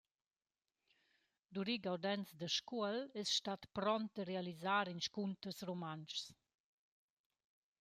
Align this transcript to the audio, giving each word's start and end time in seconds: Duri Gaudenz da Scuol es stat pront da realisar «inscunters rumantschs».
Duri 1.57 1.75
Gaudenz 1.87 2.29
da 2.39 2.49
Scuol 2.55 2.97
es 3.23 3.29
stat 3.37 3.61
pront 3.77 4.09
da 4.15 4.23
realisar 4.31 4.91
«inscunters 4.97 5.59
rumantschs». 5.69 6.25